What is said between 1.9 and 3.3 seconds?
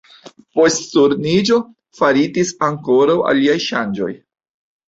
faritis ankoraŭ